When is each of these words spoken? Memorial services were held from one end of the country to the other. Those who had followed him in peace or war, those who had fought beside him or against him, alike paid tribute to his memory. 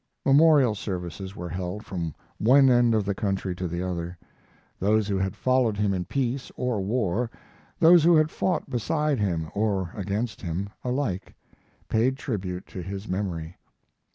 Memorial 0.25 0.73
services 0.73 1.35
were 1.35 1.49
held 1.49 1.85
from 1.85 2.15
one 2.39 2.71
end 2.71 2.95
of 2.95 3.05
the 3.05 3.13
country 3.13 3.53
to 3.53 3.67
the 3.67 3.83
other. 3.87 4.17
Those 4.79 5.07
who 5.07 5.19
had 5.19 5.35
followed 5.35 5.77
him 5.77 5.93
in 5.93 6.05
peace 6.05 6.51
or 6.55 6.81
war, 6.81 7.29
those 7.77 8.03
who 8.03 8.15
had 8.15 8.31
fought 8.31 8.67
beside 8.67 9.19
him 9.19 9.51
or 9.53 9.91
against 9.93 10.41
him, 10.41 10.71
alike 10.83 11.35
paid 11.87 12.17
tribute 12.17 12.65
to 12.65 12.81
his 12.81 13.07
memory. 13.07 13.57